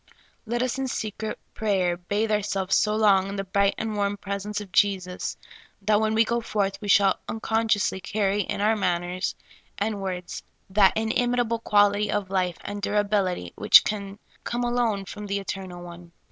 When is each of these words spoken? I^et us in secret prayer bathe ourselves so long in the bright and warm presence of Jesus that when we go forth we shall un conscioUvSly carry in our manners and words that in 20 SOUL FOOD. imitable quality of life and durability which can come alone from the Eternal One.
I^et 0.47 0.63
us 0.63 0.79
in 0.79 0.87
secret 0.87 1.37
prayer 1.53 1.95
bathe 1.95 2.31
ourselves 2.31 2.75
so 2.75 2.95
long 2.95 3.27
in 3.27 3.35
the 3.35 3.43
bright 3.43 3.75
and 3.77 3.95
warm 3.95 4.17
presence 4.17 4.59
of 4.59 4.71
Jesus 4.71 5.37
that 5.79 6.01
when 6.01 6.15
we 6.15 6.25
go 6.25 6.41
forth 6.41 6.81
we 6.81 6.87
shall 6.87 7.19
un 7.27 7.39
conscioUvSly 7.39 8.01
carry 8.01 8.41
in 8.41 8.61
our 8.61 8.75
manners 8.75 9.35
and 9.77 10.01
words 10.01 10.41
that 10.71 10.93
in 10.97 11.09
20 11.09 11.11
SOUL 11.11 11.11
FOOD. 11.11 11.23
imitable 11.45 11.59
quality 11.63 12.11
of 12.11 12.31
life 12.31 12.57
and 12.61 12.81
durability 12.81 13.53
which 13.55 13.83
can 13.83 14.17
come 14.43 14.63
alone 14.63 15.05
from 15.05 15.27
the 15.27 15.37
Eternal 15.37 15.83
One. 15.83 16.11